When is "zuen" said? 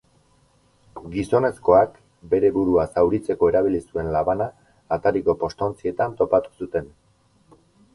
3.85-4.13